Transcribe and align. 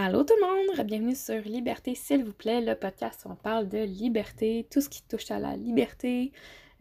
Allô 0.00 0.22
tout 0.22 0.34
le 0.40 0.46
monde, 0.46 0.86
bienvenue 0.86 1.16
sur 1.16 1.40
Liberté 1.40 1.96
s'il 1.96 2.22
vous 2.22 2.32
plaît, 2.32 2.60
le 2.60 2.76
podcast 2.76 3.24
où 3.24 3.32
on 3.32 3.34
parle 3.34 3.68
de 3.68 3.78
liberté, 3.78 4.64
tout 4.70 4.80
ce 4.80 4.88
qui 4.88 5.02
touche 5.02 5.28
à 5.32 5.40
la 5.40 5.56
liberté. 5.56 6.30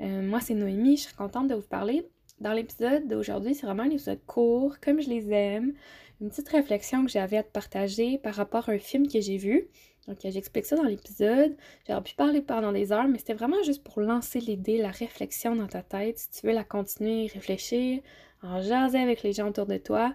Euh, 0.01 0.21
moi 0.21 0.39
c'est 0.39 0.53
Noémie, 0.53 0.97
je 0.97 1.01
suis 1.05 1.15
contente 1.15 1.47
de 1.47 1.55
vous 1.55 1.67
parler. 1.67 2.07
Dans 2.39 2.53
l'épisode 2.53 3.07
d'aujourd'hui, 3.07 3.55
c'est 3.55 3.65
vraiment 3.65 3.81
un 3.81 3.89
épisode 3.89 4.23
court, 4.27 4.79
comme 4.79 5.01
je 5.01 5.09
les 5.09 5.31
aime. 5.31 5.73
Une 6.21 6.29
petite 6.29 6.47
réflexion 6.49 7.05
que 7.05 7.09
j'avais 7.09 7.37
à 7.37 7.43
te 7.43 7.51
partager 7.51 8.19
par 8.19 8.35
rapport 8.35 8.69
à 8.69 8.73
un 8.73 8.77
film 8.77 9.07
que 9.07 9.19
j'ai 9.19 9.37
vu. 9.37 9.67
Donc 10.07 10.19
j'explique 10.23 10.67
ça 10.67 10.75
dans 10.75 10.83
l'épisode. 10.83 11.57
J'aurais 11.87 12.03
pu 12.03 12.13
parler 12.13 12.43
pendant 12.43 12.71
des 12.71 12.91
heures, 12.91 13.07
mais 13.07 13.17
c'était 13.17 13.33
vraiment 13.33 13.63
juste 13.63 13.83
pour 13.83 13.99
lancer 13.99 14.39
l'idée, 14.41 14.77
la 14.77 14.91
réflexion 14.91 15.55
dans 15.55 15.65
ta 15.65 15.81
tête. 15.81 16.19
Si 16.19 16.29
tu 16.29 16.45
veux 16.45 16.53
la 16.53 16.63
continuer, 16.63 17.25
réfléchir, 17.33 17.99
en 18.43 18.61
jaser 18.61 18.99
avec 18.99 19.23
les 19.23 19.33
gens 19.33 19.49
autour 19.49 19.65
de 19.65 19.77
toi. 19.77 20.13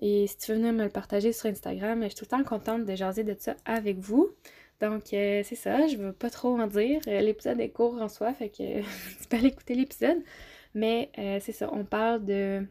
Et 0.00 0.26
si 0.26 0.38
tu 0.38 0.52
veux 0.52 0.58
venir 0.58 0.72
me 0.72 0.84
le 0.84 0.90
partager 0.90 1.32
sur 1.32 1.46
Instagram, 1.50 2.02
je 2.02 2.08
suis 2.08 2.16
tout 2.16 2.24
le 2.24 2.30
temps 2.30 2.44
contente 2.44 2.84
de 2.86 2.94
jaser 2.94 3.24
de 3.24 3.36
ça 3.38 3.56
avec 3.64 3.98
vous. 3.98 4.30
Donc, 4.80 5.12
euh, 5.12 5.42
c'est 5.44 5.56
ça, 5.56 5.86
je 5.86 5.96
veux 5.98 6.12
pas 6.12 6.30
trop 6.30 6.58
en 6.58 6.66
dire. 6.66 7.00
Euh, 7.06 7.20
l'épisode 7.20 7.60
est 7.60 7.68
court 7.68 8.00
en 8.00 8.08
soi, 8.08 8.32
fait 8.32 8.48
que 8.48 8.80
tu 9.20 9.28
peux 9.28 9.36
aller 9.36 9.48
écouter 9.48 9.74
l'épisode. 9.74 10.18
Mais 10.74 11.10
euh, 11.18 11.38
c'est 11.40 11.52
ça, 11.52 11.68
on 11.72 11.84
parle 11.84 12.24
de, 12.24 12.66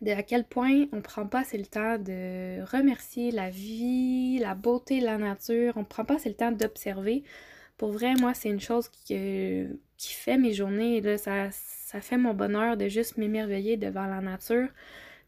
de 0.00 0.10
à 0.10 0.22
quel 0.22 0.44
point 0.44 0.86
on 0.92 1.00
prend 1.00 1.26
pas 1.26 1.40
assez 1.40 1.58
le 1.58 1.66
temps 1.66 1.98
de 1.98 2.62
remercier 2.72 3.30
la 3.30 3.50
vie, 3.50 4.38
la 4.38 4.54
beauté 4.54 5.00
de 5.00 5.04
la 5.04 5.18
nature. 5.18 5.74
On 5.76 5.84
prend 5.84 6.04
pas 6.04 6.16
assez 6.16 6.28
le 6.30 6.34
temps 6.36 6.52
d'observer. 6.52 7.22
Pour 7.76 7.92
vrai, 7.92 8.14
moi, 8.20 8.34
c'est 8.34 8.48
une 8.48 8.60
chose 8.60 8.88
qui, 8.88 9.64
qui 9.96 10.12
fait 10.14 10.38
mes 10.38 10.52
journées. 10.52 11.02
Ça, 11.18 11.50
ça 11.52 12.00
fait 12.00 12.16
mon 12.16 12.34
bonheur 12.34 12.76
de 12.76 12.88
juste 12.88 13.16
m'émerveiller 13.18 13.76
devant 13.76 14.06
la 14.06 14.20
nature. 14.20 14.68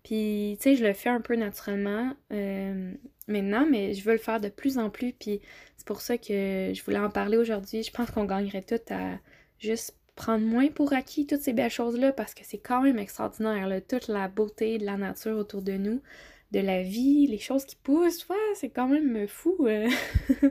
Puis, 0.04 0.58
tu 0.60 0.62
sais, 0.62 0.76
je 0.76 0.84
le 0.84 0.92
fais 0.92 1.08
un 1.08 1.22
peu 1.22 1.34
naturellement 1.34 2.12
euh, 2.30 2.92
maintenant, 3.26 3.66
mais 3.68 3.94
je 3.94 4.04
veux 4.04 4.12
le 4.12 4.18
faire 4.18 4.38
de 4.38 4.50
plus 4.50 4.78
en 4.78 4.90
plus. 4.90 5.12
Puis, 5.14 5.40
c'est 5.76 5.86
pour 5.86 6.02
ça 6.02 6.18
que 6.18 6.72
je 6.74 6.84
voulais 6.84 6.98
en 6.98 7.10
parler 7.10 7.38
aujourd'hui. 7.38 7.82
Je 7.82 7.90
pense 7.90 8.10
qu'on 8.10 8.26
gagnerait 8.26 8.62
tout 8.62 8.80
à 8.90 9.18
juste 9.58 9.96
prendre 10.14 10.44
moins 10.46 10.68
pour 10.68 10.92
acquis 10.92 11.26
toutes 11.26 11.40
ces 11.40 11.54
belles 11.54 11.70
choses-là 11.70 12.12
parce 12.12 12.34
que 12.34 12.42
c'est 12.44 12.58
quand 12.58 12.82
même 12.82 12.98
extraordinaire, 12.98 13.68
toute 13.88 14.06
la 14.06 14.28
beauté 14.28 14.78
de 14.78 14.84
la 14.84 14.96
nature 14.96 15.36
autour 15.38 15.62
de 15.62 15.72
nous, 15.72 16.02
de 16.52 16.60
la 16.60 16.82
vie, 16.82 17.26
les 17.26 17.38
choses 17.38 17.64
qui 17.64 17.76
poussent. 17.76 18.28
Ouais, 18.28 18.36
c'est 18.54 18.68
quand 18.68 18.86
même 18.86 19.26
fou. 19.26 19.56
Euh. 19.62 19.88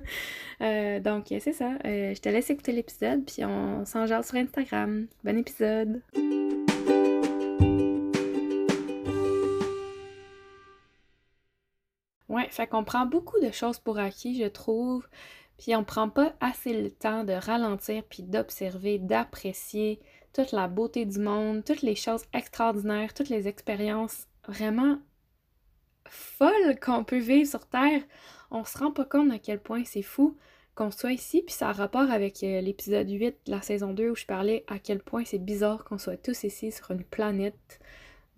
Euh, 0.61 1.01
donc, 1.01 1.25
c'est 1.27 1.51
ça. 1.51 1.71
je 1.83 2.19
te 2.21 2.29
laisse 2.29 2.49
écouter 2.49 2.71
l'épisode, 2.71 3.25
puis 3.25 3.43
on 3.43 3.83
s'en 3.85 4.05
sur 4.07 4.35
Instagram. 4.35 5.07
Bon 5.25 5.37
épisode! 5.37 6.01
Ouais, 12.33 12.47
fait 12.49 12.65
qu'on 12.65 12.83
prend 12.83 13.05
beaucoup 13.05 13.39
de 13.39 13.51
choses 13.51 13.77
pour 13.77 13.99
acquis, 13.99 14.41
je 14.41 14.47
trouve, 14.47 15.07
puis 15.59 15.75
on 15.75 15.83
prend 15.83 16.09
pas 16.09 16.33
assez 16.39 16.73
le 16.73 16.89
temps 16.89 17.23
de 17.23 17.33
ralentir 17.33 18.03
puis 18.09 18.23
d'observer, 18.23 18.97
d'apprécier 18.97 20.01
toute 20.33 20.51
la 20.51 20.67
beauté 20.67 21.05
du 21.05 21.19
monde, 21.19 21.63
toutes 21.63 21.83
les 21.83 21.93
choses 21.95 22.23
extraordinaires, 22.33 23.13
toutes 23.13 23.29
les 23.29 23.47
expériences 23.47 24.25
vraiment 24.47 24.97
folles 26.09 26.79
qu'on 26.79 27.03
peut 27.03 27.19
vivre 27.19 27.47
sur 27.47 27.67
Terre. 27.67 28.01
On 28.49 28.65
se 28.65 28.79
rend 28.79 28.91
pas 28.91 29.05
compte 29.05 29.31
à 29.31 29.37
quel 29.37 29.61
point 29.61 29.83
c'est 29.85 30.01
fou 30.01 30.35
qu'on 30.73 30.89
soit 30.89 31.11
ici, 31.11 31.43
puis 31.45 31.53
ça 31.53 31.69
a 31.69 31.71
rapport 31.71 32.09
avec 32.09 32.41
euh, 32.41 32.61
l'épisode 32.61 33.11
8 33.11 33.37
de 33.45 33.51
la 33.51 33.61
saison 33.61 33.93
2 33.93 34.09
où 34.09 34.15
je 34.15 34.25
parlais 34.25 34.65
à 34.67 34.79
quel 34.79 35.03
point 35.03 35.23
c'est 35.23 35.37
bizarre 35.37 35.83
qu'on 35.83 35.99
soit 35.99 36.17
tous 36.17 36.45
ici 36.45 36.71
sur 36.71 36.89
une 36.89 37.03
planète, 37.03 37.79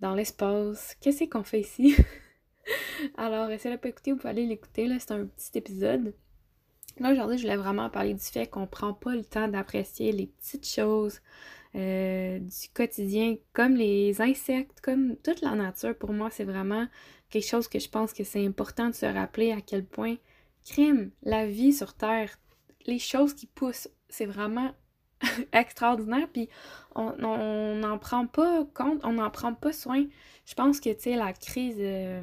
dans 0.00 0.14
l'espace. 0.14 0.96
Qu'est-ce 1.00 1.24
qu'on 1.24 1.44
fait 1.44 1.60
ici? 1.60 1.96
Alors, 3.16 3.50
essayez 3.50 3.76
de 3.76 3.80
pas 3.80 3.88
écouter, 3.88 4.12
vous 4.12 4.18
pouvez 4.18 4.30
aller 4.30 4.46
l'écouter, 4.46 4.86
là, 4.86 4.96
c'est 4.98 5.12
un 5.12 5.26
petit 5.26 5.56
épisode. 5.58 6.14
Là, 6.98 7.12
aujourd'hui, 7.12 7.36
je 7.36 7.42
voulais 7.42 7.56
vraiment 7.56 7.90
parler 7.90 8.14
du 8.14 8.24
fait 8.24 8.46
qu'on 8.46 8.66
prend 8.66 8.94
pas 8.94 9.14
le 9.14 9.24
temps 9.24 9.48
d'apprécier 9.48 10.12
les 10.12 10.26
petites 10.26 10.66
choses 10.66 11.20
euh, 11.74 12.38
du 12.38 12.68
quotidien, 12.72 13.36
comme 13.52 13.74
les 13.74 14.20
insectes, 14.22 14.80
comme 14.80 15.16
toute 15.16 15.42
la 15.42 15.54
nature. 15.54 15.96
Pour 15.96 16.12
moi, 16.12 16.30
c'est 16.30 16.44
vraiment 16.44 16.86
quelque 17.28 17.46
chose 17.46 17.68
que 17.68 17.78
je 17.78 17.88
pense 17.88 18.12
que 18.12 18.24
c'est 18.24 18.44
important 18.46 18.88
de 18.88 18.94
se 18.94 19.06
rappeler 19.06 19.52
à 19.52 19.60
quel 19.60 19.84
point 19.84 20.16
crime, 20.64 21.10
la 21.22 21.46
vie 21.46 21.72
sur 21.72 21.94
Terre, 21.94 22.38
les 22.86 22.98
choses 22.98 23.34
qui 23.34 23.46
poussent, 23.46 23.88
c'est 24.08 24.26
vraiment 24.26 24.72
extraordinaire, 25.52 26.28
puis 26.32 26.48
on 26.94 27.12
n'en 27.74 27.98
prend 27.98 28.26
pas 28.26 28.64
compte, 28.74 29.00
on 29.04 29.12
n'en 29.12 29.30
prend 29.30 29.52
pas 29.52 29.72
soin. 29.72 30.06
Je 30.46 30.54
pense 30.54 30.80
que, 30.80 30.90
tu 30.90 31.02
sais, 31.02 31.16
la 31.16 31.32
crise... 31.34 31.76
Euh, 31.78 32.22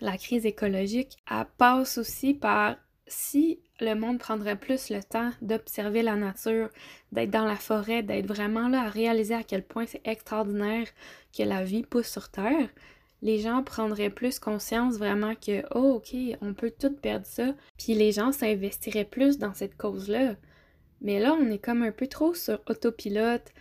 la 0.00 0.16
crise 0.16 0.46
écologique, 0.46 1.16
elle 1.30 1.46
passe 1.58 1.98
aussi 1.98 2.34
par 2.34 2.76
si 3.06 3.60
le 3.80 3.94
monde 3.94 4.18
prendrait 4.18 4.58
plus 4.58 4.90
le 4.90 5.02
temps 5.02 5.30
d'observer 5.42 6.02
la 6.02 6.16
nature, 6.16 6.68
d'être 7.12 7.30
dans 7.30 7.44
la 7.44 7.56
forêt, 7.56 8.02
d'être 8.02 8.26
vraiment 8.26 8.68
là 8.68 8.82
à 8.82 8.88
réaliser 8.88 9.34
à 9.34 9.42
quel 9.42 9.64
point 9.64 9.86
c'est 9.86 10.06
extraordinaire 10.06 10.86
que 11.36 11.42
la 11.42 11.64
vie 11.64 11.82
pousse 11.82 12.08
sur 12.08 12.30
Terre, 12.30 12.68
les 13.22 13.38
gens 13.38 13.62
prendraient 13.62 14.10
plus 14.10 14.38
conscience 14.38 14.96
vraiment 14.96 15.34
que, 15.34 15.62
oh, 15.74 15.96
ok, 15.96 16.16
on 16.40 16.54
peut 16.54 16.72
tout 16.78 16.94
perdre 16.94 17.26
ça, 17.26 17.54
puis 17.76 17.94
les 17.94 18.12
gens 18.12 18.32
s'investiraient 18.32 19.04
plus 19.04 19.38
dans 19.38 19.54
cette 19.54 19.76
cause-là. 19.76 20.36
Mais 21.02 21.18
là, 21.18 21.34
on 21.34 21.50
est 21.50 21.58
comme 21.58 21.82
un 21.82 21.92
peu 21.92 22.06
trop 22.06 22.34
sur 22.34 22.60
autopilote, 22.68 23.52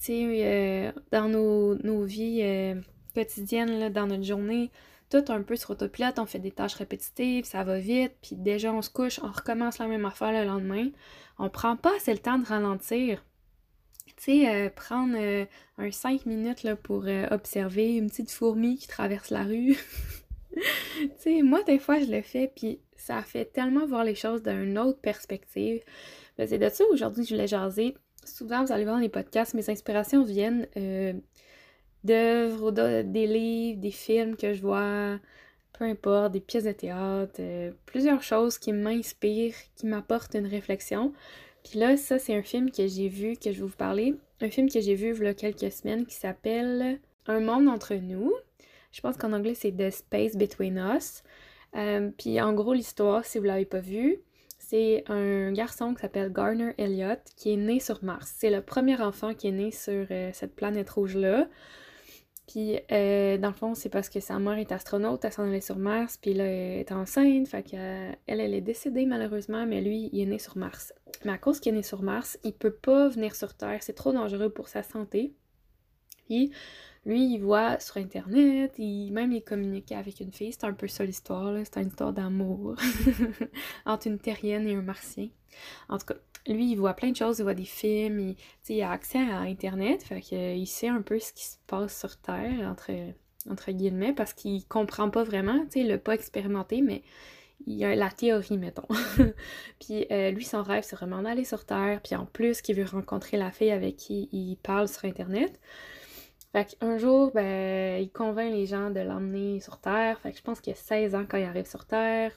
tu 0.00 0.06
sais, 0.06 0.24
euh, 0.26 0.92
dans 1.10 1.28
nos, 1.28 2.04
vies 2.04 2.40
euh, 2.42 2.74
quotidiennes, 3.14 3.92
dans 3.92 4.06
notre 4.06 4.24
journée 4.24 4.70
tout 5.10 5.24
un 5.28 5.42
peu 5.42 5.56
sur 5.56 5.70
autopilote, 5.70 6.18
on 6.18 6.26
fait 6.26 6.38
des 6.38 6.52
tâches 6.52 6.74
répétitives, 6.74 7.44
ça 7.44 7.64
va 7.64 7.78
vite, 7.78 8.12
puis 8.22 8.36
déjà 8.36 8.72
on 8.72 8.80
se 8.80 8.90
couche, 8.90 9.20
on 9.22 9.30
recommence 9.30 9.78
la 9.78 9.88
même 9.88 10.04
affaire 10.04 10.32
le 10.32 10.46
lendemain. 10.46 10.88
On 11.38 11.50
prend 11.50 11.76
pas 11.76 11.94
assez 11.96 12.12
le 12.12 12.20
temps 12.20 12.38
de 12.38 12.46
ralentir. 12.46 13.24
Tu 14.06 14.14
sais, 14.18 14.48
euh, 14.48 14.70
prendre 14.70 15.14
euh, 15.18 15.46
un 15.78 15.90
5 15.90 16.26
minutes 16.26 16.62
là, 16.62 16.76
pour 16.76 17.04
euh, 17.06 17.26
observer 17.30 17.96
une 17.96 18.08
petite 18.08 18.30
fourmi 18.30 18.76
qui 18.76 18.86
traverse 18.86 19.30
la 19.30 19.44
rue. 19.44 19.76
tu 20.54 21.10
sais, 21.18 21.42
moi, 21.42 21.62
des 21.62 21.78
fois, 21.78 21.98
je 21.98 22.10
le 22.10 22.22
fais, 22.22 22.52
puis 22.54 22.80
ça 22.96 23.22
fait 23.22 23.46
tellement 23.46 23.86
voir 23.86 24.04
les 24.04 24.14
choses 24.14 24.42
d'une 24.42 24.78
autre 24.78 25.00
perspective. 25.00 25.82
C'est 26.38 26.58
de 26.58 26.68
ça 26.68 26.84
aujourd'hui 26.92 27.24
je 27.24 27.34
voulais 27.34 27.46
jaser. 27.46 27.96
Souvent, 28.24 28.64
vous 28.64 28.72
allez 28.72 28.84
voir 28.84 28.96
dans 28.96 29.02
les 29.02 29.08
podcasts, 29.08 29.54
mes 29.54 29.68
inspirations 29.70 30.22
viennent 30.22 30.68
d'œuvres, 32.04 32.70
des 33.02 33.26
livres, 33.26 33.80
des 33.80 33.90
films 33.90 34.36
que 34.36 34.54
je 34.54 34.62
vois, 34.62 35.18
peu 35.72 35.84
importe, 35.84 36.32
des 36.32 36.40
pièces 36.40 36.64
de 36.64 36.72
théâtre, 36.72 37.34
euh, 37.40 37.72
plusieurs 37.86 38.22
choses 38.22 38.58
qui 38.58 38.72
m'inspirent, 38.72 39.54
qui 39.76 39.86
m'apportent 39.86 40.34
une 40.34 40.46
réflexion. 40.46 41.12
Puis 41.64 41.78
là, 41.78 41.96
ça, 41.96 42.18
c'est 42.18 42.34
un 42.34 42.42
film 42.42 42.70
que 42.70 42.86
j'ai 42.86 43.08
vu, 43.08 43.36
que 43.36 43.52
je 43.52 43.60
vais 43.60 43.66
vous 43.66 43.76
parler. 43.76 44.14
Un 44.40 44.50
film 44.50 44.70
que 44.70 44.80
j'ai 44.80 44.94
vu 44.94 45.14
il 45.16 45.24
y 45.24 45.26
a 45.26 45.34
quelques 45.34 45.70
semaines 45.72 46.06
qui 46.06 46.14
s'appelle 46.14 46.98
Un 47.26 47.40
monde 47.40 47.68
entre 47.68 47.94
nous. 47.94 48.32
Je 48.92 49.00
pense 49.00 49.16
qu'en 49.16 49.32
anglais, 49.32 49.54
c'est 49.54 49.72
The 49.72 49.90
Space 49.90 50.36
Between 50.36 50.78
Us. 50.78 51.22
Euh, 51.76 52.10
puis 52.16 52.40
en 52.40 52.52
gros, 52.52 52.72
l'histoire, 52.72 53.24
si 53.24 53.38
vous 53.38 53.44
l'avez 53.44 53.66
pas 53.66 53.80
vu, 53.80 54.20
c'est 54.58 55.04
un 55.08 55.52
garçon 55.52 55.94
qui 55.94 56.02
s'appelle 56.02 56.32
Garner 56.32 56.74
Elliott 56.78 57.20
qui 57.36 57.52
est 57.52 57.56
né 57.56 57.80
sur 57.80 58.02
Mars. 58.04 58.34
C'est 58.38 58.50
le 58.50 58.62
premier 58.62 59.00
enfant 59.00 59.34
qui 59.34 59.48
est 59.48 59.52
né 59.52 59.70
sur 59.70 60.06
euh, 60.10 60.30
cette 60.32 60.54
planète 60.54 60.90
rouge-là. 60.90 61.48
Puis, 62.50 62.80
euh, 62.90 63.38
dans 63.38 63.50
le 63.50 63.54
fond, 63.54 63.76
c'est 63.76 63.90
parce 63.90 64.08
que 64.08 64.18
sa 64.18 64.40
mère 64.40 64.58
est 64.58 64.72
astronaute, 64.72 65.24
elle 65.24 65.32
s'en 65.32 65.44
allait 65.44 65.60
sur 65.60 65.78
Mars, 65.78 66.18
puis 66.20 66.34
là, 66.34 66.42
elle 66.42 66.80
est 66.80 66.90
enceinte, 66.90 67.46
fait 67.46 67.62
qu'elle, 67.62 68.16
elle 68.26 68.54
est 68.54 68.60
décédée 68.60 69.06
malheureusement, 69.06 69.66
mais 69.66 69.80
lui, 69.80 70.10
il 70.12 70.20
est 70.20 70.26
né 70.26 70.40
sur 70.40 70.58
Mars. 70.58 70.92
Mais 71.24 71.30
à 71.30 71.38
cause 71.38 71.60
qu'il 71.60 71.72
est 71.72 71.76
né 71.76 71.84
sur 71.84 72.02
Mars, 72.02 72.40
il 72.42 72.52
peut 72.52 72.72
pas 72.72 73.06
venir 73.06 73.36
sur 73.36 73.54
Terre, 73.54 73.80
c'est 73.84 73.92
trop 73.92 74.12
dangereux 74.12 74.50
pour 74.50 74.66
sa 74.66 74.82
santé. 74.82 75.32
Puis, 76.26 76.50
lui, 77.06 77.34
il 77.34 77.38
voit 77.38 77.78
sur 77.78 77.98
Internet, 77.98 78.74
il, 78.78 79.12
même 79.12 79.30
il 79.30 79.44
communique 79.44 79.92
avec 79.92 80.18
une 80.18 80.32
fille, 80.32 80.52
c'est 80.52 80.64
un 80.64 80.72
peu 80.72 80.88
ça 80.88 81.04
l'histoire, 81.04 81.56
c'est 81.64 81.80
une 81.80 81.86
histoire 81.86 82.12
d'amour 82.12 82.74
entre 83.86 84.08
une 84.08 84.18
terrienne 84.18 84.66
et 84.66 84.74
un 84.74 84.82
martien. 84.82 85.28
En 85.88 85.98
tout 85.98 86.06
cas, 86.06 86.16
lui, 86.46 86.70
il 86.70 86.76
voit 86.76 86.94
plein 86.94 87.10
de 87.10 87.16
choses, 87.16 87.38
il 87.38 87.42
voit 87.42 87.54
des 87.54 87.64
films, 87.64 88.34
il, 88.68 88.82
a 88.82 88.90
accès 88.90 89.18
à 89.18 89.40
Internet, 89.40 90.02
fait 90.02 90.20
qu'il 90.20 90.66
sait 90.66 90.88
un 90.88 91.02
peu 91.02 91.18
ce 91.18 91.32
qui 91.32 91.44
se 91.44 91.56
passe 91.66 91.98
sur 91.98 92.16
Terre, 92.18 92.68
entre, 92.68 92.90
entre 93.48 93.72
guillemets, 93.72 94.12
parce 94.12 94.32
qu'il 94.32 94.64
comprend 94.66 95.10
pas 95.10 95.24
vraiment, 95.24 95.60
tu 95.64 95.72
sais, 95.72 95.80
il 95.80 95.88
l'a 95.88 95.98
pas 95.98 96.14
expérimenté, 96.14 96.80
mais 96.80 97.02
il 97.66 97.84
a 97.84 97.94
la 97.94 98.10
théorie, 98.10 98.58
mettons. 98.58 98.88
puis 99.80 100.06
euh, 100.10 100.30
lui, 100.30 100.44
son 100.44 100.62
rêve, 100.62 100.82
c'est 100.86 100.96
vraiment 100.96 101.22
d'aller 101.22 101.44
sur 101.44 101.64
Terre, 101.66 102.00
puis 102.02 102.14
en 102.14 102.24
plus, 102.24 102.62
qu'il 102.62 102.76
veut 102.76 102.84
rencontrer 102.84 103.36
la 103.36 103.50
fille 103.50 103.70
avec 103.70 103.96
qui 103.96 104.28
il 104.32 104.56
parle 104.56 104.88
sur 104.88 105.04
Internet. 105.04 105.60
Fait 106.52 106.64
qu'un 106.64 106.98
jour, 106.98 107.30
ben, 107.32 108.02
il 108.02 108.10
convainc 108.10 108.50
les 108.50 108.66
gens 108.66 108.90
de 108.90 109.00
l'emmener 109.00 109.60
sur 109.60 109.78
Terre. 109.78 110.18
Fait 110.20 110.32
que 110.32 110.38
je 110.38 110.42
pense 110.42 110.60
qu'il 110.60 110.72
a 110.72 110.76
16 110.76 111.14
ans 111.14 111.24
quand 111.28 111.38
il 111.38 111.44
arrive 111.44 111.68
sur 111.68 111.84
Terre. 111.84 112.32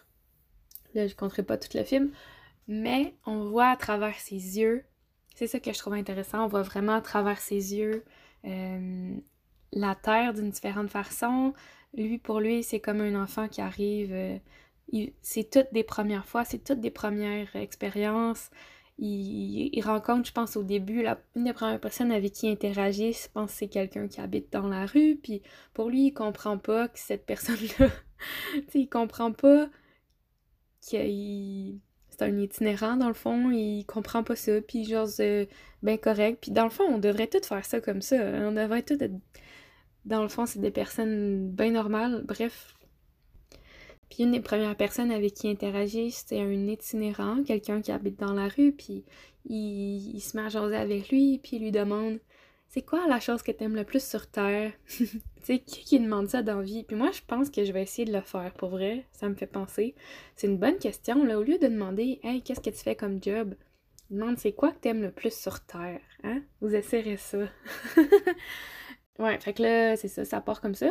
Là, 0.93 1.07
je 1.07 1.15
compterai 1.15 1.41
pas 1.41 1.57
tout 1.57 1.75
le 1.75 1.83
film 1.83 2.11
mais 2.67 3.15
on 3.25 3.45
voit 3.45 3.69
à 3.69 3.77
travers 3.77 4.17
ses 4.19 4.59
yeux, 4.59 4.83
c'est 5.35 5.47
ça 5.47 5.59
que 5.59 5.73
je 5.73 5.77
trouve 5.79 5.93
intéressant, 5.93 6.45
on 6.45 6.47
voit 6.47 6.61
vraiment 6.61 6.93
à 6.93 7.01
travers 7.01 7.39
ses 7.39 7.75
yeux 7.75 8.03
euh, 8.45 9.15
la 9.71 9.95
Terre 9.95 10.33
d'une 10.33 10.49
différente 10.49 10.89
façon, 10.89 11.53
lui, 11.95 12.17
pour 12.17 12.39
lui, 12.39 12.63
c'est 12.63 12.79
comme 12.79 13.01
un 13.01 13.21
enfant 13.21 13.47
qui 13.47 13.61
arrive. 13.61 14.11
Euh, 14.13 14.37
c'est 15.21 15.49
toutes 15.49 15.73
des 15.73 15.83
premières 15.83 16.25
fois, 16.25 16.45
c'est 16.45 16.63
toutes 16.63 16.79
des 16.79 16.91
premières 16.91 17.55
expériences. 17.55 18.49
Il, 18.99 19.81
rencontre, 19.83 20.27
je 20.27 20.33
pense, 20.33 20.55
au 20.55 20.63
début, 20.63 21.01
la, 21.01 21.19
une 21.35 21.45
des 21.45 21.53
premières 21.53 21.79
personnes 21.79 22.11
avec 22.11 22.33
qui 22.33 22.47
il 22.47 22.51
interagit, 22.51 23.13
je 23.13 23.27
pense 23.33 23.51
c'est 23.51 23.67
quelqu'un 23.67 24.07
qui 24.07 24.21
habite 24.21 24.53
dans 24.53 24.67
la 24.67 24.85
rue, 24.85 25.15
puis 25.21 25.41
pour 25.73 25.89
lui, 25.89 26.07
il 26.07 26.13
comprend 26.13 26.59
pas 26.59 26.87
que 26.87 26.99
cette 26.99 27.25
personne-là, 27.25 27.89
tu 28.53 28.59
sais, 28.69 28.79
il 28.81 28.87
comprend 28.87 29.31
pas 29.31 29.67
qu'il 30.81 31.79
un 32.23 32.37
itinérant 32.37 32.97
dans 32.97 33.07
le 33.07 33.13
fond, 33.13 33.51
il 33.51 33.85
comprend 33.85 34.23
pas 34.23 34.35
ça, 34.35 34.61
puis 34.61 34.85
genre 34.85 35.07
bien 35.81 35.97
correct. 35.97 36.39
Puis 36.41 36.51
dans 36.51 36.63
le 36.63 36.69
fond, 36.69 36.83
on 36.85 36.97
devrait 36.97 37.27
tous 37.27 37.45
faire 37.45 37.65
ça 37.65 37.81
comme 37.81 38.01
ça. 38.01 38.15
On 38.17 38.51
devrait 38.51 38.83
tous 38.83 38.95
être. 38.95 39.13
Dans 40.05 40.21
le 40.21 40.29
fond, 40.29 40.45
c'est 40.45 40.59
des 40.59 40.71
personnes 40.71 41.49
bien 41.49 41.71
normales. 41.71 42.23
Bref. 42.25 42.75
Puis 44.09 44.23
une 44.23 44.31
des 44.31 44.41
premières 44.41 44.75
personnes 44.75 45.11
avec 45.11 45.33
qui 45.33 45.49
interagit, 45.49 46.11
c'est 46.11 46.39
un 46.39 46.67
itinérant, 46.67 47.43
quelqu'un 47.43 47.81
qui 47.81 47.91
habite 47.91 48.19
dans 48.19 48.33
la 48.33 48.47
rue, 48.47 48.71
puis 48.71 49.03
il, 49.45 50.19
se 50.19 50.37
met 50.37 50.55
à 50.55 50.79
avec 50.79 51.09
lui, 51.09 51.39
puis 51.41 51.57
il 51.57 51.63
lui 51.63 51.71
demande 51.71 52.19
c'est 52.73 52.81
quoi 52.81 53.05
la 53.07 53.19
chose 53.19 53.43
que 53.43 53.51
t'aimes 53.51 53.75
le 53.75 53.83
plus 53.83 54.03
sur 54.03 54.25
Terre? 54.25 54.71
tu 54.87 55.05
sais, 55.43 55.59
qui, 55.59 55.83
qui 55.83 55.99
demande 55.99 56.27
ça 56.27 56.41
dans 56.41 56.59
vie? 56.59 56.83
Puis 56.83 56.95
moi, 56.95 57.11
je 57.11 57.21
pense 57.27 57.51
que 57.51 57.63
je 57.63 57.71
vais 57.71 57.83
essayer 57.83 58.05
de 58.05 58.11
le 58.11 58.21
faire, 58.21 58.51
pour 58.53 58.69
vrai. 58.69 59.05
Ça 59.11 59.29
me 59.29 59.35
fait 59.35 59.45
penser. 59.45 59.93
C'est 60.35 60.47
une 60.47 60.57
bonne 60.57 60.79
question, 60.79 61.23
là. 61.23 61.37
Au 61.37 61.43
lieu 61.43 61.59
de 61.59 61.67
demander, 61.67 62.19
hey, 62.23 62.41
qu'est-ce 62.41 62.61
que 62.61 62.71
tu 62.71 62.83
fais 62.83 62.95
comme 62.95 63.21
job? 63.21 63.53
Demande, 64.09 64.39
c'est 64.39 64.53
quoi 64.53 64.71
que 64.71 64.79
t'aimes 64.79 65.03
le 65.03 65.11
plus 65.11 65.37
sur 65.37 65.63
Terre? 65.63 66.01
Hein? 66.23 66.41
Vous 66.61 66.73
essayerez 66.73 67.17
ça. 67.17 67.37
ouais, 69.19 69.39
fait 69.39 69.53
que 69.53 69.61
là, 69.61 69.95
c'est 69.95 70.07
ça, 70.07 70.25
ça 70.25 70.41
part 70.41 70.59
comme 70.59 70.73
ça. 70.73 70.89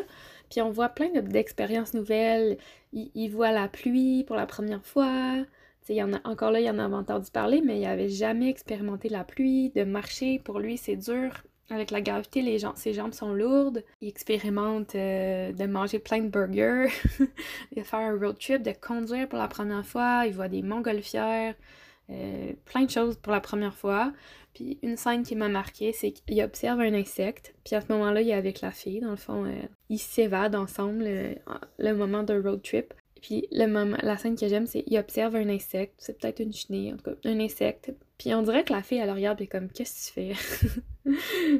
Puis 0.50 0.62
on 0.62 0.70
voit 0.70 0.88
plein 0.88 1.08
d'expériences 1.08 1.94
nouvelles. 1.94 2.58
Il, 2.92 3.28
voit 3.30 3.50
la 3.50 3.66
pluie 3.66 4.22
pour 4.22 4.36
la 4.36 4.46
première 4.46 4.86
fois. 4.86 5.44
Il 5.88 5.96
y 5.96 6.02
en 6.04 6.12
a, 6.12 6.20
encore 6.28 6.52
là, 6.52 6.60
il 6.60 6.66
y 6.66 6.70
en 6.70 6.78
a 6.78 6.88
entendu 6.88 7.32
parler, 7.32 7.60
mais 7.60 7.80
il 7.80 7.86
avait 7.86 8.08
jamais 8.08 8.50
expérimenté 8.50 9.08
la 9.08 9.24
pluie, 9.24 9.70
de 9.70 9.82
marcher. 9.82 10.38
Pour 10.38 10.60
lui, 10.60 10.76
c'est 10.76 10.94
dur. 10.94 11.42
Avec 11.70 11.90
la 11.90 12.00
gravité, 12.00 12.42
les 12.42 12.58
gens, 12.58 12.74
ses 12.76 12.92
jambes 12.92 13.14
sont 13.14 13.32
lourdes. 13.32 13.82
Il 14.00 14.08
expérimente 14.08 14.94
euh, 14.94 15.52
de 15.52 15.64
manger 15.64 15.98
plein 15.98 16.20
de 16.20 16.28
burgers, 16.28 16.88
de 17.76 17.82
faire 17.82 18.00
un 18.00 18.18
road 18.18 18.38
trip, 18.38 18.62
de 18.62 18.72
conduire 18.72 19.28
pour 19.28 19.38
la 19.38 19.48
première 19.48 19.86
fois. 19.86 20.24
Il 20.26 20.34
voit 20.34 20.48
des 20.48 20.62
montgolfières, 20.62 21.54
euh, 22.10 22.52
plein 22.66 22.84
de 22.84 22.90
choses 22.90 23.16
pour 23.16 23.32
la 23.32 23.40
première 23.40 23.74
fois. 23.74 24.12
Puis 24.54 24.78
une 24.82 24.98
scène 24.98 25.22
qui 25.22 25.34
m'a 25.34 25.48
marqué, 25.48 25.92
c'est 25.92 26.12
qu'il 26.12 26.42
observe 26.42 26.80
un 26.80 26.92
insecte. 26.92 27.54
Puis 27.64 27.74
à 27.74 27.80
ce 27.80 27.86
moment-là, 27.90 28.20
il 28.20 28.28
est 28.28 28.34
avec 28.34 28.60
la 28.60 28.70
fille. 28.70 29.00
Dans 29.00 29.10
le 29.10 29.16
fond, 29.16 29.46
euh, 29.46 29.62
ils 29.88 29.98
s'évadent 29.98 30.56
ensemble 30.56 31.04
le 31.78 31.92
moment 31.94 32.22
d'un 32.22 32.42
road 32.42 32.62
trip. 32.62 32.92
Puis 33.22 33.46
le 33.52 33.66
moment, 33.66 33.96
la 34.02 34.18
scène 34.18 34.36
que 34.36 34.48
j'aime, 34.48 34.66
c'est 34.66 34.82
qu'il 34.82 34.98
observe 34.98 35.36
un 35.36 35.48
insecte. 35.48 35.94
C'est 35.98 36.18
peut-être 36.18 36.40
une 36.40 36.52
chenille, 36.52 36.92
en 36.92 36.96
tout 36.96 37.04
cas, 37.04 37.16
un 37.24 37.38
insecte. 37.38 37.94
Puis 38.18 38.34
on 38.34 38.42
dirait 38.42 38.64
que 38.64 38.72
la 38.72 38.82
fille, 38.82 38.98
elle 38.98 39.12
regarde, 39.12 39.40
et 39.40 39.46
comme, 39.46 39.70
qu'est-ce 39.70 40.12
que 40.12 40.20
tu 40.20 40.34
fais? 40.34 41.12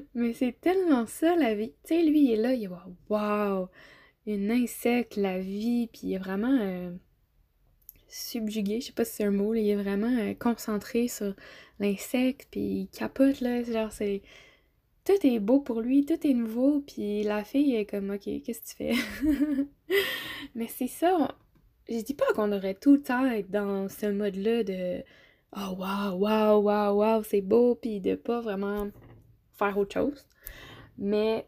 Mais 0.15 0.33
c'est 0.33 0.61
tellement 0.61 1.07
ça, 1.07 1.37
la 1.37 1.55
vie. 1.55 1.73
Tu 1.85 1.95
sais, 1.95 2.03
lui, 2.03 2.25
il 2.25 2.33
est 2.33 2.37
là, 2.37 2.53
il 2.53 2.65
est 2.65 2.71
waouh, 3.09 3.69
un 4.27 4.51
insecte, 4.51 5.15
la 5.17 5.39
vie. 5.39 5.89
Puis 5.93 6.01
il 6.09 6.15
est 6.15 6.19
vraiment 6.19 6.59
euh, 6.61 6.91
subjugué, 8.09 8.81
je 8.81 8.87
sais 8.87 8.93
pas 8.93 9.05
si 9.05 9.17
c'est 9.17 9.25
un 9.25 9.31
mot, 9.31 9.55
il 9.55 9.69
est 9.69 9.77
vraiment 9.77 10.15
euh, 10.19 10.35
concentré 10.35 11.07
sur 11.07 11.33
l'insecte. 11.79 12.49
Puis 12.51 12.61
il 12.61 12.89
capote, 12.89 13.41
là. 13.41 13.63
Genre, 13.63 13.93
c'est. 13.93 14.23
Tout 15.05 15.27
est 15.27 15.41
beau 15.41 15.59
pour 15.61 15.81
lui, 15.81 16.05
tout 16.05 16.25
est 16.25 16.33
nouveau, 16.33 16.81
puis 16.81 17.25
la 17.25 17.43
fille 17.43 17.75
est 17.75 17.87
comme, 17.87 18.11
ok, 18.11 18.43
qu'est-ce 18.45 18.61
que 18.61 18.69
tu 18.69 18.77
fais? 18.77 19.67
Mais 20.55 20.69
c'est 20.69 20.87
ça, 20.87 21.37
je 21.99 22.05
dis 22.05 22.15
pas 22.15 22.33
qu'on 22.35 22.49
devrait 22.49 22.75
tout 22.75 22.95
le 22.95 23.03
temps 23.03 23.27
être 23.27 23.51
dans 23.51 23.89
ce 23.89 24.07
mode-là 24.07 24.65
de 24.65 25.03
oh 25.57 25.75
waouh, 25.79 26.19
waouh, 26.19 26.63
waouh, 26.63 26.97
waouh, 26.97 27.23
c'est 27.25 27.41
beau, 27.41 27.75
puis 27.75 28.01
de 28.01 28.15
pas 28.15 28.41
vraiment 28.41 28.91
faire 29.53 29.77
autre 29.79 29.95
chose. 29.95 30.27
Mais 30.99 31.47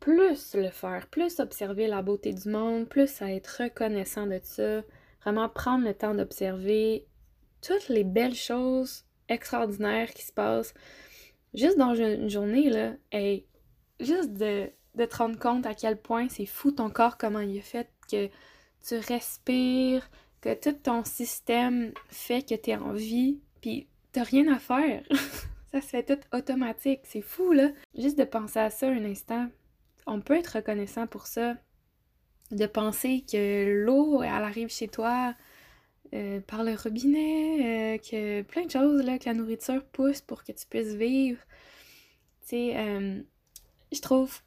plus 0.00 0.54
le 0.54 0.70
faire, 0.70 1.06
plus 1.08 1.40
observer 1.40 1.86
la 1.86 2.02
beauté 2.02 2.32
du 2.32 2.48
monde, 2.48 2.88
plus 2.88 3.20
être 3.22 3.62
reconnaissant 3.64 4.26
de 4.26 4.40
ça, 4.42 4.82
vraiment 5.22 5.48
prendre 5.48 5.84
le 5.84 5.94
temps 5.94 6.14
d'observer 6.14 7.06
toutes 7.60 7.88
les 7.88 8.04
belles 8.04 8.34
choses 8.34 9.04
extraordinaires 9.28 10.12
qui 10.14 10.22
se 10.22 10.32
passent 10.32 10.74
juste 11.54 11.78
dans 11.78 11.94
une 11.94 12.28
journée, 12.28 12.70
là, 12.70 12.92
et 13.12 13.46
juste 13.98 14.34
de, 14.34 14.70
de 14.94 15.04
te 15.04 15.16
rendre 15.16 15.38
compte 15.38 15.66
à 15.66 15.74
quel 15.74 16.00
point 16.00 16.28
c'est 16.28 16.46
fou 16.46 16.70
ton 16.70 16.90
corps, 16.90 17.16
comment 17.16 17.40
il 17.40 17.56
est 17.56 17.60
fait, 17.60 17.88
que 18.10 18.28
tu 18.82 18.96
respires, 18.96 20.08
que 20.40 20.54
tout 20.54 20.72
ton 20.72 21.04
système 21.04 21.92
fait 22.08 22.42
que 22.42 22.54
tu 22.54 22.70
es 22.70 22.76
en 22.76 22.92
vie, 22.92 23.40
puis 23.60 23.88
t'as 24.12 24.22
rien 24.22 24.52
à 24.52 24.58
faire. 24.58 25.02
ça 25.72 25.80
se 25.80 25.86
fait 25.86 26.04
tout 26.04 26.36
automatique. 26.36 27.00
C'est 27.04 27.22
fou, 27.22 27.52
là. 27.52 27.70
Juste 27.96 28.18
de 28.18 28.24
penser 28.24 28.60
à 28.60 28.70
ça 28.70 28.88
un 28.88 29.04
instant, 29.04 29.48
on 30.06 30.20
peut 30.20 30.36
être 30.36 30.56
reconnaissant 30.56 31.06
pour 31.06 31.26
ça. 31.26 31.56
De 32.52 32.66
penser 32.66 33.24
que 33.30 33.84
l'eau, 33.84 34.22
elle 34.22 34.30
arrive 34.30 34.68
chez 34.68 34.86
toi 34.86 35.34
euh, 36.14 36.40
par 36.40 36.62
le 36.62 36.74
robinet, 36.74 37.96
euh, 37.96 37.98
que 37.98 38.42
plein 38.42 38.66
de 38.66 38.70
choses, 38.70 39.02
là, 39.02 39.18
que 39.18 39.24
la 39.24 39.34
nourriture 39.34 39.84
pousse 39.86 40.20
pour 40.20 40.44
que 40.44 40.52
tu 40.52 40.66
puisses 40.66 40.94
vivre. 40.94 41.40
Tu 42.42 42.48
sais, 42.48 42.76
euh, 42.76 43.20
je 43.92 44.00
trouve 44.00 44.40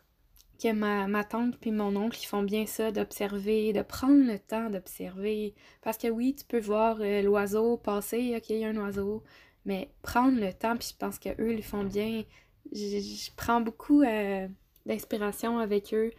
que 0.62 0.72
ma, 0.74 1.24
tante 1.24 1.58
puis 1.58 1.72
mon 1.72 1.96
oncle, 1.96 2.20
ils 2.22 2.26
font 2.26 2.44
bien 2.44 2.66
ça, 2.66 2.92
d'observer, 2.92 3.74
de 3.74 3.82
prendre 3.82 4.26
le 4.26 4.38
temps 4.40 4.70
d'observer. 4.70 5.56
Parce 5.82 5.98
que 5.98 6.08
oui, 6.08 6.36
tu 6.38 6.46
peux 6.46 6.60
voir 6.60 6.98
euh, 7.02 7.22
l'oiseau 7.22 7.78
passer, 7.78 8.34
ok, 8.38 8.50
il 8.50 8.58
y 8.60 8.66
a 8.66 8.70
un 8.70 8.78
oiseau, 8.78 9.24
mais 9.66 9.90
prendre 10.02 10.40
le 10.40 10.54
temps, 10.54 10.76
puis 10.78 10.90
je 10.92 10.98
pense 10.98 11.20
qu'eux, 11.20 11.54
ils 11.54 11.64
font 11.64 11.84
bien. 11.84 12.24
Je, 12.72 13.32
prends 13.36 13.62
beaucoup 13.62 14.04
euh, 14.04 14.48
d'inspiration 14.86 15.60
avec 15.60 15.94
eux. 15.94 16.12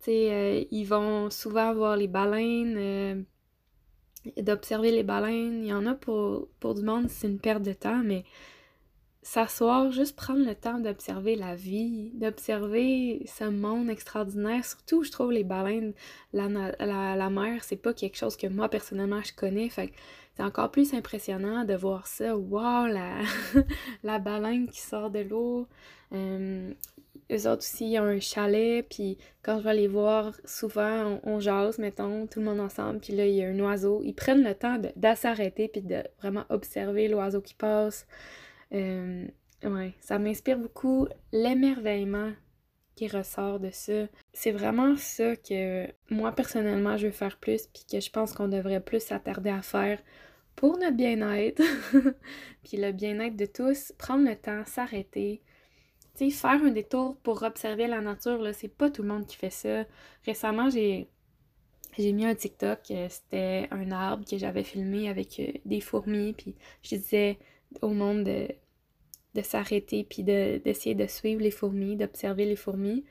Tu 0.00 0.06
sais, 0.06 0.32
euh, 0.32 0.64
ils 0.70 0.84
vont 0.84 1.30
souvent 1.30 1.72
voir 1.74 1.96
les 1.96 2.08
baleines, 2.08 3.24
d'observer 4.36 4.90
les 4.90 5.04
baleines. 5.04 5.62
Il 5.62 5.68
y 5.68 5.72
en 5.72 5.86
a 5.86 5.94
pour, 5.94 6.48
pour 6.60 6.74
du 6.74 6.82
monde, 6.82 7.08
c'est 7.08 7.28
une 7.28 7.38
perte 7.38 7.62
de 7.62 7.72
temps, 7.72 8.02
mais 8.04 8.24
s'asseoir, 9.26 9.90
juste 9.90 10.14
prendre 10.14 10.46
le 10.46 10.54
temps 10.54 10.78
d'observer 10.78 11.34
la 11.34 11.56
vie, 11.56 12.12
d'observer 12.14 13.26
ce 13.26 13.42
monde 13.42 13.90
extraordinaire. 13.90 14.64
Surtout, 14.64 15.02
je 15.02 15.10
trouve 15.10 15.32
les 15.32 15.42
baleines, 15.42 15.94
la, 16.32 16.48
la, 16.48 17.16
la 17.16 17.30
mer, 17.30 17.64
c'est 17.64 17.74
pas 17.74 17.92
quelque 17.92 18.16
chose 18.16 18.36
que 18.36 18.46
moi 18.46 18.68
personnellement 18.68 19.20
je 19.24 19.34
connais. 19.34 19.68
C'est 19.68 19.90
encore 20.38 20.70
plus 20.70 20.94
impressionnant 20.94 21.64
de 21.64 21.74
voir 21.74 22.06
ça. 22.06 22.36
Wow, 22.36 22.86
la, 22.86 23.18
la 24.04 24.20
baleine 24.20 24.68
qui 24.68 24.80
sort 24.80 25.10
de 25.10 25.18
l'eau. 25.18 25.66
Euh, 26.12 26.72
eux 27.32 27.48
autres 27.48 27.64
aussi, 27.64 27.90
ils 27.90 27.98
ont 27.98 28.04
un 28.04 28.20
chalet, 28.20 28.86
puis 28.88 29.18
quand 29.42 29.58
je 29.58 29.64
vais 29.64 29.74
les 29.74 29.88
voir, 29.88 30.34
souvent, 30.44 31.18
on, 31.24 31.40
jase, 31.40 31.78
mettons, 31.78 32.28
tout 32.28 32.38
le 32.38 32.44
monde 32.44 32.60
ensemble, 32.60 33.00
puis 33.00 33.12
là, 33.12 33.26
il 33.26 33.34
y 33.34 33.42
a 33.42 33.48
un 33.48 33.58
oiseau. 33.58 34.02
Ils 34.04 34.14
prennent 34.14 34.44
le 34.44 34.54
temps 34.54 34.78
de, 34.78 35.14
s'arrêter, 35.16 35.66
puis 35.66 35.82
de 35.82 36.04
vraiment 36.20 36.44
observer 36.48 37.08
l'oiseau 37.08 37.40
qui 37.40 37.54
passe. 37.54 38.06
Euh, 38.72 39.26
ça 40.00 40.18
m'inspire 40.18 40.58
beaucoup 40.58 41.08
l'émerveillement 41.32 42.32
qui 42.94 43.08
ressort 43.08 43.60
de 43.60 43.70
ça. 43.70 44.06
C'est 44.32 44.52
vraiment 44.52 44.96
ça 44.96 45.36
que 45.36 45.86
moi 46.10 46.32
personnellement 46.32 46.96
je 46.96 47.06
veux 47.06 47.12
faire 47.12 47.36
plus 47.38 47.66
puis 47.66 47.84
que 47.90 48.00
je 48.00 48.10
pense 48.10 48.32
qu'on 48.32 48.48
devrait 48.48 48.80
plus 48.80 49.00
s'attarder 49.00 49.50
à 49.50 49.62
faire 49.62 50.00
pour 50.56 50.78
notre 50.78 50.96
bien-être 50.96 51.62
puis 52.64 52.78
le 52.78 52.92
bien-être 52.92 53.36
de 53.36 53.46
tous, 53.46 53.92
prendre 53.98 54.28
le 54.28 54.36
temps, 54.36 54.64
s'arrêter. 54.64 55.42
Tu 56.16 56.30
faire 56.30 56.62
un 56.62 56.70
détour 56.70 57.16
pour 57.18 57.42
observer 57.42 57.86
la 57.86 58.00
nature, 58.00 58.40
là, 58.40 58.54
c'est 58.54 58.68
pas 58.68 58.90
tout 58.90 59.02
le 59.02 59.08
monde 59.08 59.26
qui 59.26 59.36
fait 59.36 59.50
ça. 59.50 59.84
Récemment, 60.24 60.70
j'ai 60.70 61.08
j'ai 61.98 62.12
mis 62.12 62.26
un 62.26 62.34
TikTok, 62.34 62.80
euh, 62.90 63.06
c'était 63.08 63.68
un 63.70 63.90
arbre 63.90 64.24
que 64.28 64.36
j'avais 64.36 64.64
filmé 64.64 65.08
avec 65.08 65.40
euh, 65.40 65.52
des 65.64 65.80
fourmis, 65.80 66.34
puis 66.34 66.54
je 66.82 66.96
disais 66.96 67.38
au 67.82 67.90
monde 67.90 68.24
de, 68.24 68.48
de 69.36 69.42
s'arrêter 69.42 70.04
puis 70.04 70.22
d'essayer 70.22 70.94
de, 70.94 71.06
suivre 71.06 71.42
les 71.42 71.50
fourmis, 71.50 71.96
d'observer 71.96 72.46
les 72.46 72.56
fourmis. 72.56 73.04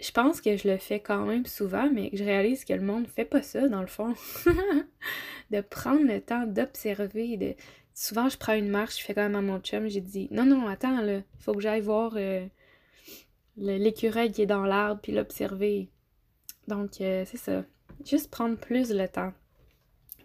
Je 0.00 0.10
pense 0.10 0.40
que 0.40 0.56
je 0.56 0.68
le 0.68 0.76
fais 0.76 1.00
quand 1.00 1.24
même 1.24 1.46
souvent, 1.46 1.90
mais 1.90 2.10
je 2.12 2.22
réalise 2.22 2.64
que 2.64 2.74
le 2.74 2.82
monde 2.82 3.06
fait 3.06 3.24
pas 3.24 3.42
ça 3.42 3.68
dans 3.68 3.80
le 3.80 3.86
fond. 3.86 4.14
de 5.50 5.60
prendre 5.60 6.04
le 6.04 6.20
temps 6.20 6.46
d'observer. 6.46 7.36
De... 7.36 7.54
Souvent, 7.94 8.28
je 8.28 8.36
prends 8.36 8.54
une 8.54 8.68
marche, 8.68 8.98
je 8.98 9.04
fais 9.04 9.14
quand 9.14 9.22
même 9.22 9.36
à 9.36 9.40
mon 9.40 9.60
chum, 9.60 9.88
j'ai 9.88 10.00
dit 10.00 10.28
non, 10.30 10.44
non, 10.44 10.66
attends, 10.66 11.00
là, 11.00 11.18
il 11.18 11.42
faut 11.42 11.54
que 11.54 11.60
j'aille 11.60 11.80
voir 11.80 12.14
euh, 12.16 12.46
l'écureuil 13.56 14.32
qui 14.32 14.42
est 14.42 14.46
dans 14.46 14.64
l'arbre 14.64 15.00
puis 15.00 15.12
l'observer. 15.12 15.88
Donc, 16.68 17.00
euh, 17.00 17.24
c'est 17.26 17.36
ça. 17.36 17.64
Juste 18.04 18.30
prendre 18.30 18.58
plus 18.58 18.92
le 18.92 19.08
temps. 19.08 19.32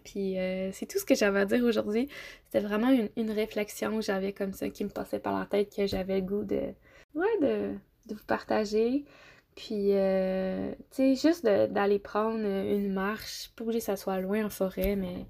Puis 0.04 0.38
euh, 0.38 0.72
c'est 0.72 0.86
tout 0.86 0.98
ce 0.98 1.04
que 1.04 1.14
j'avais 1.14 1.40
à 1.40 1.44
dire 1.44 1.64
aujourd'hui. 1.64 2.08
C'était 2.46 2.64
vraiment 2.66 2.90
une, 3.16 3.30
réflexion 3.30 3.96
que 3.96 4.02
j'avais 4.02 4.32
comme 4.32 4.52
ça 4.52 4.68
qui 4.70 4.84
me 4.84 4.90
passait 4.90 5.18
par 5.18 5.38
la 5.38 5.46
tête 5.46 5.74
que 5.74 5.86
j'avais 5.86 6.20
le 6.20 6.26
goût 6.26 6.44
de, 6.44 6.74
ouais, 7.14 7.38
de, 7.40 7.74
vous 8.08 8.24
partager. 8.26 9.04
Puis, 9.56 9.92
euh, 9.94 10.72
tu 10.90 11.16
sais, 11.16 11.28
juste 11.28 11.44
d'aller 11.44 11.98
prendre 11.98 12.38
une 12.38 12.92
marche, 12.92 13.50
pas 13.56 13.64
obligé 13.64 13.80
que 13.80 13.84
ça 13.84 13.96
soit 13.96 14.20
loin 14.20 14.46
en 14.46 14.50
forêt, 14.50 14.96
mais, 14.96 15.26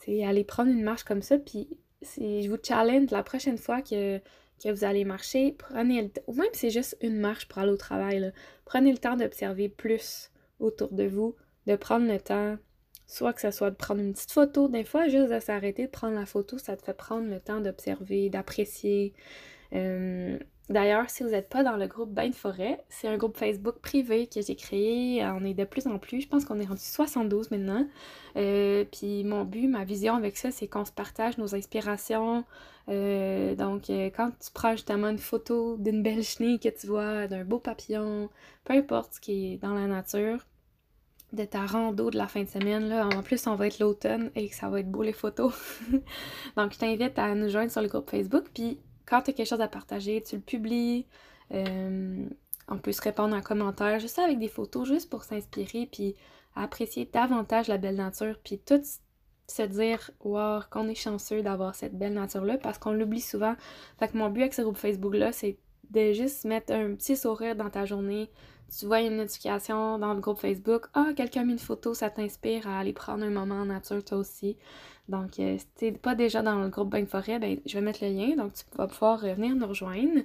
tu 0.00 0.18
sais, 0.18 0.24
aller 0.24 0.44
prendre 0.44 0.70
une 0.70 0.82
marche 0.82 1.02
comme 1.04 1.22
ça, 1.22 1.38
puis 1.38 1.68
je 2.02 2.48
vous 2.48 2.58
challenge 2.62 3.10
la 3.10 3.22
prochaine 3.22 3.58
fois 3.58 3.82
que, 3.82 4.18
que 4.62 4.70
vous 4.70 4.84
allez 4.84 5.04
marcher, 5.04 5.52
prenez 5.58 6.02
le 6.02 6.10
temps, 6.10 6.22
ou 6.26 6.34
même 6.34 6.48
si 6.52 6.60
c'est 6.60 6.70
juste 6.70 6.96
une 7.00 7.18
marche 7.18 7.48
pour 7.48 7.58
aller 7.58 7.72
au 7.72 7.76
travail, 7.76 8.32
prenez 8.64 8.92
le 8.92 8.98
temps 8.98 9.16
d'observer 9.16 9.68
plus 9.68 10.30
autour 10.60 10.92
de 10.92 11.04
vous, 11.04 11.34
de 11.66 11.76
prendre 11.76 12.06
le 12.06 12.20
temps, 12.20 12.56
soit 13.08 13.32
que 13.32 13.40
ce 13.40 13.50
soit 13.50 13.70
de 13.70 13.76
prendre 13.76 14.00
une 14.00 14.12
petite 14.12 14.30
photo, 14.30 14.68
des 14.68 14.84
fois, 14.84 15.08
juste 15.08 15.30
de 15.32 15.40
s'arrêter, 15.40 15.86
de 15.86 15.90
prendre 15.90 16.14
la 16.14 16.26
photo, 16.26 16.58
ça 16.58 16.76
te 16.76 16.84
fait 16.84 16.94
prendre 16.94 17.28
le 17.28 17.40
temps 17.40 17.60
d'observer, 17.60 18.30
d'apprécier. 18.30 19.14
Euh, 19.72 20.38
D'ailleurs, 20.68 21.08
si 21.08 21.22
vous 21.22 21.30
n'êtes 21.30 21.48
pas 21.48 21.62
dans 21.62 21.76
le 21.76 21.86
groupe 21.86 22.12
Bain 22.12 22.28
de 22.28 22.34
forêt, 22.34 22.84
c'est 22.90 23.08
un 23.08 23.16
groupe 23.16 23.38
Facebook 23.38 23.76
privé 23.78 24.26
que 24.26 24.42
j'ai 24.42 24.54
créé. 24.54 25.24
On 25.24 25.42
est 25.42 25.54
de 25.54 25.64
plus 25.64 25.86
en 25.86 25.98
plus. 25.98 26.20
Je 26.20 26.28
pense 26.28 26.44
qu'on 26.44 26.60
est 26.60 26.66
rendu 26.66 26.82
72 26.82 27.50
maintenant. 27.50 27.86
Euh, 28.36 28.84
puis 28.92 29.24
mon 29.24 29.44
but, 29.44 29.66
ma 29.66 29.84
vision 29.84 30.14
avec 30.14 30.36
ça, 30.36 30.50
c'est 30.50 30.68
qu'on 30.68 30.84
se 30.84 30.92
partage 30.92 31.38
nos 31.38 31.54
inspirations. 31.54 32.44
Euh, 32.90 33.54
donc, 33.54 33.88
quand 33.88 34.30
tu 34.38 34.50
prends 34.52 34.72
justement 34.72 35.08
une 35.08 35.18
photo 35.18 35.78
d'une 35.78 36.02
belle 36.02 36.22
chenille 36.22 36.60
que 36.60 36.68
tu 36.68 36.86
vois, 36.86 37.28
d'un 37.28 37.44
beau 37.44 37.58
papillon, 37.58 38.28
peu 38.64 38.74
importe 38.74 39.14
ce 39.14 39.20
qui 39.20 39.54
est 39.54 39.56
dans 39.56 39.72
la 39.72 39.86
nature, 39.86 40.44
de 41.32 41.44
ta 41.44 41.66
rando 41.66 42.10
de 42.10 42.16
la 42.16 42.26
fin 42.26 42.42
de 42.42 42.48
semaine. 42.48 42.88
Là. 42.88 43.08
En 43.08 43.22
plus, 43.22 43.46
on 43.46 43.54
va 43.54 43.66
être 43.66 43.78
l'automne 43.78 44.30
et 44.34 44.48
que 44.48 44.54
ça 44.54 44.68
va 44.68 44.80
être 44.80 44.90
beau 44.90 45.02
les 45.02 45.12
photos. 45.12 45.52
donc, 46.56 46.72
je 46.72 46.78
t'invite 46.78 47.18
à 47.18 47.34
nous 47.34 47.48
joindre 47.48 47.70
sur 47.70 47.82
le 47.82 47.88
groupe 47.88 48.10
Facebook. 48.10 48.44
Puis, 48.54 48.78
quand 49.06 49.22
tu 49.22 49.30
as 49.30 49.34
quelque 49.34 49.48
chose 49.48 49.60
à 49.60 49.68
partager, 49.68 50.22
tu 50.22 50.36
le 50.36 50.42
publies. 50.42 51.06
Euh, 51.52 52.26
on 52.68 52.78
peut 52.78 52.92
se 52.92 53.02
répondre 53.02 53.34
en 53.34 53.40
commentaire, 53.40 53.98
juste 53.98 54.18
avec 54.18 54.38
des 54.38 54.48
photos, 54.48 54.86
juste 54.86 55.08
pour 55.08 55.24
s'inspirer, 55.24 55.88
puis 55.90 56.14
apprécier 56.54 57.08
davantage 57.10 57.68
la 57.68 57.78
belle 57.78 57.96
nature, 57.96 58.38
puis 58.42 58.58
tout 58.58 58.82
se 59.46 59.62
dire, 59.62 60.10
wow, 60.20 60.60
qu'on 60.70 60.88
est 60.88 60.94
chanceux 60.94 61.42
d'avoir 61.42 61.74
cette 61.74 61.96
belle 61.96 62.12
nature-là, 62.12 62.58
parce 62.58 62.78
qu'on 62.78 62.92
l'oublie 62.92 63.20
souvent. 63.20 63.54
Fait 63.98 64.08
que 64.08 64.16
mon 64.16 64.28
but 64.28 64.42
avec 64.42 64.54
ce 64.54 64.62
groupe 64.62 64.76
Facebook-là, 64.76 65.32
c'est 65.32 65.58
de 65.90 66.12
juste 66.12 66.44
mettre 66.44 66.72
un 66.72 66.94
petit 66.94 67.16
sourire 67.16 67.56
dans 67.56 67.70
ta 67.70 67.84
journée. 67.84 68.30
Tu 68.78 68.86
vois 68.86 69.00
une 69.00 69.16
notification 69.16 69.98
dans 69.98 70.12
le 70.12 70.20
groupe 70.20 70.38
Facebook, 70.38 70.86
ah, 70.92 71.08
quelqu'un 71.16 71.40
a 71.40 71.44
mis 71.44 71.52
une 71.52 71.58
photo, 71.58 71.94
ça 71.94 72.10
t'inspire 72.10 72.68
à 72.68 72.80
aller 72.80 72.92
prendre 72.92 73.24
un 73.24 73.30
moment 73.30 73.54
en 73.54 73.64
nature 73.66 74.04
toi 74.04 74.18
aussi. 74.18 74.56
Donc, 75.08 75.40
euh, 75.40 75.56
si 75.56 75.66
t'es 75.74 75.92
pas 75.92 76.14
déjà 76.14 76.42
dans 76.42 76.60
le 76.60 76.68
groupe 76.68 76.90
Bain 76.90 77.06
Forêt, 77.06 77.38
ben, 77.38 77.58
je 77.64 77.74
vais 77.74 77.80
mettre 77.80 78.04
le 78.04 78.10
lien, 78.10 78.36
donc 78.36 78.52
tu 78.52 78.64
vas 78.76 78.86
pouvoir 78.86 79.24
euh, 79.24 79.32
venir 79.34 79.54
nous 79.54 79.66
rejoindre. 79.66 80.20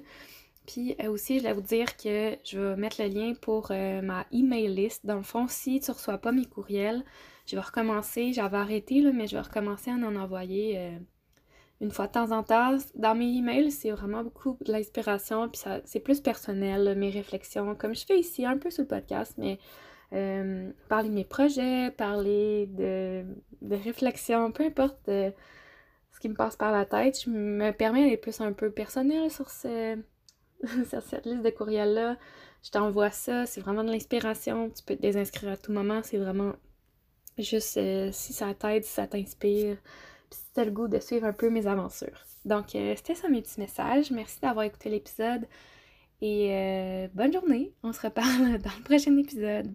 Puis 0.66 0.94
euh, 1.02 1.10
aussi, 1.10 1.38
je 1.38 1.44
vais 1.44 1.54
vous 1.54 1.62
dire 1.62 1.96
que 1.96 2.36
je 2.44 2.58
vais 2.58 2.76
mettre 2.76 3.02
le 3.02 3.08
lien 3.08 3.32
pour 3.40 3.70
ma 3.70 4.26
email 4.32 4.68
list. 4.68 5.06
Dans 5.06 5.16
le 5.16 5.22
fond, 5.22 5.46
si 5.48 5.80
tu 5.80 5.90
reçois 5.90 6.18
pas 6.18 6.32
mes 6.32 6.46
courriels, 6.46 7.02
je 7.46 7.56
vais 7.56 7.62
recommencer. 7.62 8.32
J'avais 8.32 8.56
arrêté, 8.58 9.00
là, 9.00 9.12
mais 9.12 9.26
je 9.26 9.36
vais 9.36 9.42
recommencer 9.42 9.90
à 9.90 9.94
en 9.94 10.16
envoyer 10.16 10.98
une 11.80 11.90
fois 11.90 12.06
de 12.06 12.12
temps 12.12 12.30
en 12.32 12.42
temps. 12.42 12.76
Dans 12.94 13.14
mes 13.14 13.36
emails, 13.36 13.70
c'est 13.70 13.90
vraiment 13.90 14.22
beaucoup 14.22 14.56
de 14.64 14.72
l'inspiration, 14.72 15.48
puis 15.48 15.62
c'est 15.84 16.00
plus 16.00 16.20
personnel, 16.20 16.96
mes 16.96 17.10
réflexions, 17.10 17.74
comme 17.74 17.94
je 17.94 18.04
fais 18.04 18.18
ici, 18.18 18.46
un 18.46 18.58
peu 18.58 18.70
sur 18.70 18.82
le 18.82 18.88
podcast, 18.88 19.34
mais 19.38 19.58
euh, 20.12 20.70
parler 20.88 21.08
de 21.08 21.14
mes 21.14 21.24
projets, 21.24 21.90
parler 21.90 22.66
de, 22.66 23.24
de 23.62 23.74
réflexion, 23.74 24.52
peu 24.52 24.64
importe 24.64 25.08
euh, 25.08 25.30
ce 26.12 26.20
qui 26.20 26.28
me 26.28 26.34
passe 26.34 26.56
par 26.56 26.72
la 26.72 26.84
tête. 26.84 27.22
Je 27.24 27.30
me 27.30 27.72
permets 27.72 28.08
d'être 28.08 28.20
plus 28.20 28.40
un 28.40 28.52
peu 28.52 28.70
personnel 28.70 29.30
sur, 29.30 29.50
sur 29.50 31.02
cette 31.02 31.26
liste 31.26 31.42
de 31.42 31.50
courriels-là. 31.50 32.16
Je 32.62 32.70
t'envoie 32.70 33.10
ça, 33.10 33.44
c'est 33.44 33.60
vraiment 33.60 33.82
de 33.82 33.90
l'inspiration. 33.90 34.70
Tu 34.70 34.84
peux 34.84 34.96
te 34.96 35.02
désinscrire 35.02 35.50
à 35.50 35.56
tout 35.56 35.72
moment, 35.72 36.00
c'est 36.02 36.18
vraiment 36.18 36.52
juste 37.38 37.76
euh, 37.76 38.10
si 38.12 38.32
ça 38.32 38.54
t'aide, 38.54 38.84
si 38.84 38.92
ça 38.92 39.06
t'inspire, 39.06 39.76
puis 40.34 40.62
si 40.62 40.64
le 40.64 40.70
goût 40.70 40.88
de 40.88 40.98
suivre 40.98 41.26
un 41.26 41.32
peu 41.32 41.50
mes 41.50 41.66
aventures. 41.66 42.24
Donc, 42.44 42.66
c'était 42.70 43.14
ça 43.14 43.28
mes 43.28 43.42
petits 43.42 43.60
messages. 43.60 44.10
Merci 44.10 44.40
d'avoir 44.40 44.64
écouté 44.64 44.90
l'épisode. 44.90 45.46
Et 46.20 47.08
bonne 47.14 47.32
journée. 47.32 47.72
On 47.82 47.92
se 47.92 48.00
reparle 48.00 48.58
dans 48.62 48.76
le 48.76 48.84
prochain 48.84 49.16
épisode. 49.16 49.74